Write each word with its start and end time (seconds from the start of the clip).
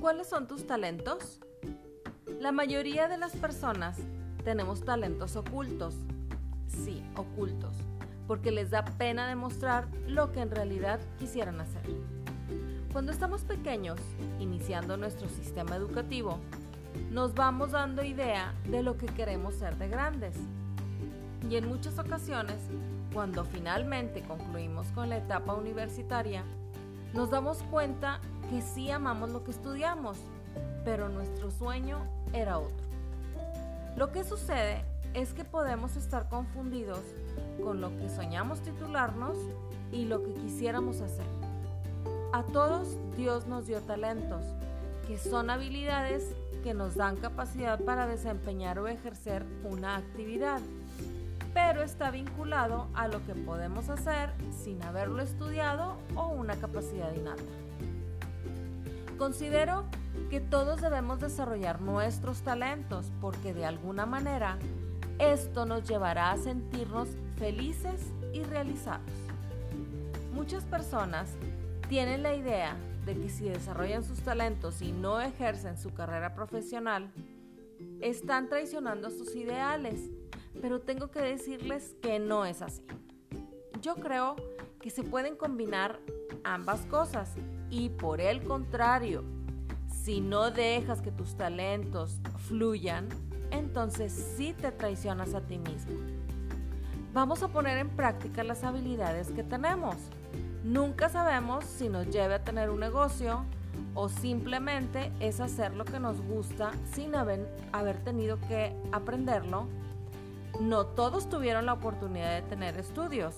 ¿Cuáles 0.00 0.28
son 0.28 0.46
tus 0.46 0.66
talentos? 0.66 1.40
La 2.38 2.52
mayoría 2.52 3.08
de 3.08 3.16
las 3.16 3.34
personas 3.36 3.98
tenemos 4.44 4.84
talentos 4.84 5.36
ocultos. 5.36 5.94
Sí, 6.66 7.02
ocultos. 7.16 7.76
Porque 8.26 8.50
les 8.50 8.70
da 8.70 8.84
pena 8.84 9.28
demostrar 9.28 9.88
lo 10.06 10.30
que 10.32 10.40
en 10.40 10.50
realidad 10.50 11.00
quisieran 11.18 11.60
hacer. 11.60 11.82
Cuando 12.96 13.12
estamos 13.12 13.42
pequeños, 13.42 14.00
iniciando 14.40 14.96
nuestro 14.96 15.28
sistema 15.28 15.76
educativo, 15.76 16.38
nos 17.10 17.34
vamos 17.34 17.72
dando 17.72 18.02
idea 18.02 18.54
de 18.70 18.82
lo 18.82 18.96
que 18.96 19.04
queremos 19.04 19.56
ser 19.56 19.76
de 19.76 19.88
grandes. 19.88 20.34
Y 21.50 21.56
en 21.56 21.68
muchas 21.68 21.98
ocasiones, 21.98 22.56
cuando 23.12 23.44
finalmente 23.44 24.22
concluimos 24.22 24.86
con 24.94 25.10
la 25.10 25.18
etapa 25.18 25.52
universitaria, 25.52 26.42
nos 27.12 27.28
damos 27.28 27.62
cuenta 27.64 28.18
que 28.48 28.62
sí 28.62 28.90
amamos 28.90 29.28
lo 29.28 29.44
que 29.44 29.50
estudiamos, 29.50 30.16
pero 30.82 31.10
nuestro 31.10 31.50
sueño 31.50 31.98
era 32.32 32.56
otro. 32.58 32.86
Lo 33.98 34.10
que 34.10 34.24
sucede 34.24 34.86
es 35.12 35.34
que 35.34 35.44
podemos 35.44 35.96
estar 35.96 36.30
confundidos 36.30 37.02
con 37.62 37.82
lo 37.82 37.94
que 37.98 38.08
soñamos 38.08 38.62
titularnos 38.62 39.36
y 39.92 40.06
lo 40.06 40.22
que 40.22 40.32
quisiéramos 40.32 41.02
hacer. 41.02 41.45
A 42.32 42.42
todos 42.42 42.88
Dios 43.16 43.46
nos 43.46 43.66
dio 43.66 43.80
talentos, 43.80 44.44
que 45.06 45.18
son 45.18 45.50
habilidades 45.50 46.34
que 46.62 46.74
nos 46.74 46.96
dan 46.96 47.16
capacidad 47.16 47.78
para 47.80 48.06
desempeñar 48.06 48.78
o 48.78 48.88
ejercer 48.88 49.44
una 49.62 49.96
actividad, 49.96 50.60
pero 51.54 51.82
está 51.82 52.10
vinculado 52.10 52.88
a 52.94 53.08
lo 53.08 53.24
que 53.24 53.34
podemos 53.34 53.88
hacer 53.88 54.30
sin 54.64 54.82
haberlo 54.82 55.22
estudiado 55.22 55.96
o 56.14 56.28
una 56.28 56.56
capacidad 56.56 57.14
innata. 57.14 57.42
Considero 59.16 59.84
que 60.28 60.40
todos 60.40 60.82
debemos 60.82 61.20
desarrollar 61.20 61.80
nuestros 61.80 62.42
talentos 62.42 63.10
porque 63.20 63.54
de 63.54 63.64
alguna 63.64 64.04
manera 64.04 64.58
esto 65.18 65.64
nos 65.64 65.88
llevará 65.88 66.32
a 66.32 66.36
sentirnos 66.36 67.08
felices 67.38 68.12
y 68.32 68.42
realizados. 68.42 69.00
Muchas 70.34 70.64
personas 70.64 71.30
tienen 71.88 72.22
la 72.22 72.34
idea 72.34 72.76
de 73.04 73.16
que 73.16 73.28
si 73.28 73.48
desarrollan 73.48 74.04
sus 74.04 74.20
talentos 74.20 74.82
y 74.82 74.92
no 74.92 75.20
ejercen 75.20 75.78
su 75.78 75.94
carrera 75.94 76.34
profesional, 76.34 77.12
están 78.00 78.48
traicionando 78.48 79.10
sus 79.10 79.36
ideales, 79.36 80.10
pero 80.60 80.80
tengo 80.80 81.10
que 81.10 81.20
decirles 81.20 81.94
que 82.02 82.18
no 82.18 82.44
es 82.44 82.62
así. 82.62 82.82
Yo 83.80 83.94
creo 83.94 84.36
que 84.80 84.90
se 84.90 85.04
pueden 85.04 85.36
combinar 85.36 86.00
ambas 86.42 86.80
cosas 86.86 87.32
y 87.70 87.90
por 87.90 88.20
el 88.20 88.42
contrario, 88.42 89.24
si 89.88 90.20
no 90.20 90.50
dejas 90.50 91.02
que 91.02 91.12
tus 91.12 91.36
talentos 91.36 92.20
fluyan, 92.48 93.08
entonces 93.50 94.12
sí 94.36 94.52
te 94.52 94.72
traicionas 94.72 95.34
a 95.34 95.40
ti 95.40 95.58
mismo. 95.58 95.94
Vamos 97.12 97.42
a 97.42 97.48
poner 97.48 97.78
en 97.78 97.88
práctica 97.88 98.42
las 98.44 98.64
habilidades 98.64 99.30
que 99.30 99.42
tenemos. 99.42 99.96
Nunca 100.66 101.08
sabemos 101.08 101.64
si 101.64 101.88
nos 101.88 102.08
lleve 102.10 102.34
a 102.34 102.42
tener 102.42 102.70
un 102.70 102.80
negocio 102.80 103.44
o 103.94 104.08
simplemente 104.08 105.12
es 105.20 105.38
hacer 105.38 105.76
lo 105.76 105.84
que 105.84 106.00
nos 106.00 106.20
gusta 106.20 106.72
sin 106.92 107.14
haber, 107.14 107.48
haber 107.70 107.98
tenido 107.98 108.40
que 108.48 108.74
aprenderlo. 108.90 109.68
No 110.60 110.86
todos 110.86 111.28
tuvieron 111.28 111.66
la 111.66 111.74
oportunidad 111.74 112.34
de 112.34 112.42
tener 112.42 112.76
estudios, 112.78 113.36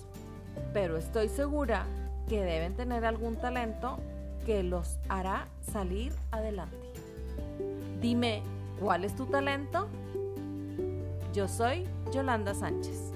pero 0.73 0.97
estoy 0.97 1.29
segura 1.29 1.85
que 2.31 2.43
deben 2.43 2.75
tener 2.75 3.05
algún 3.05 3.37
talento 3.37 3.99
que 4.47 4.63
los 4.63 4.97
hará 5.11 5.49
salir 5.71 6.15
adelante. 6.31 6.79
Dime, 8.01 8.43
¿cuál 8.81 9.05
es 9.05 9.15
tu 9.15 9.27
talento? 9.27 9.87
Yo 11.35 11.47
soy 11.47 11.87
Yolanda 12.11 12.55
Sánchez. 12.55 13.08